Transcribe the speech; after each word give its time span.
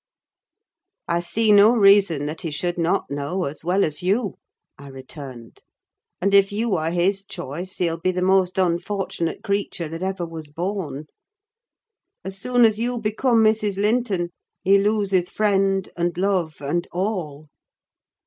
"I 1.07 1.19
see 1.19 1.51
no 1.51 1.69
reason 1.75 2.25
that 2.25 2.41
he 2.41 2.49
should 2.49 2.79
not 2.79 3.11
know, 3.11 3.43
as 3.43 3.63
well 3.63 3.83
as 3.83 4.01
you," 4.01 4.39
I 4.75 4.87
returned; 4.87 5.61
"and 6.19 6.33
if 6.33 6.51
you 6.51 6.73
are 6.75 6.89
his 6.89 7.23
choice, 7.23 7.77
he'll 7.77 7.99
be 7.99 8.09
the 8.11 8.23
most 8.23 8.57
unfortunate 8.57 9.43
creature 9.43 9.87
that 9.89 10.01
ever 10.01 10.25
was 10.25 10.47
born! 10.47 11.05
As 12.25 12.35
soon 12.39 12.65
as 12.65 12.79
you 12.79 12.97
become 12.97 13.43
Mrs. 13.43 13.77
Linton, 13.79 14.31
he 14.63 14.79
loses 14.79 15.29
friend, 15.29 15.87
and 15.95 16.17
love, 16.17 16.55
and 16.61 16.87
all! 16.91 17.49